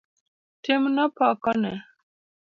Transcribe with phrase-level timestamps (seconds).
[0.63, 1.73] Timno pok one.